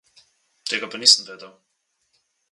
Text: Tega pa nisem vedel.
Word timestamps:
Tega 0.69 0.87
pa 0.89 0.97
nisem 1.03 1.23
vedel. 1.29 1.53